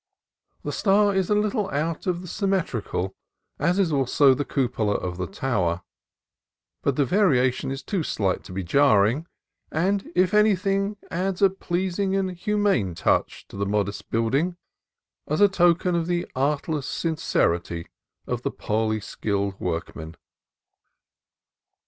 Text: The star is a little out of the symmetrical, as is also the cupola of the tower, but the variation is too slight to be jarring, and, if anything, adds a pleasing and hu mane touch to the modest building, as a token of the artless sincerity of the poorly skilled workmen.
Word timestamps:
The 0.63 0.71
star 0.71 1.13
is 1.13 1.29
a 1.29 1.35
little 1.35 1.69
out 1.69 2.07
of 2.07 2.21
the 2.21 2.27
symmetrical, 2.27 3.13
as 3.59 3.77
is 3.77 3.91
also 3.91 4.33
the 4.33 4.43
cupola 4.43 4.95
of 4.95 5.17
the 5.17 5.27
tower, 5.27 5.83
but 6.81 6.95
the 6.95 7.05
variation 7.05 7.69
is 7.69 7.83
too 7.83 8.01
slight 8.01 8.43
to 8.45 8.51
be 8.51 8.63
jarring, 8.63 9.27
and, 9.71 10.11
if 10.15 10.33
anything, 10.33 10.97
adds 11.11 11.43
a 11.43 11.51
pleasing 11.51 12.15
and 12.15 12.31
hu 12.35 12.57
mane 12.57 12.95
touch 12.95 13.47
to 13.49 13.55
the 13.57 13.65
modest 13.67 14.09
building, 14.09 14.57
as 15.27 15.39
a 15.39 15.47
token 15.47 15.93
of 15.93 16.07
the 16.07 16.27
artless 16.35 16.87
sincerity 16.87 17.85
of 18.25 18.41
the 18.41 18.49
poorly 18.49 18.99
skilled 18.99 19.53
workmen. 19.59 20.15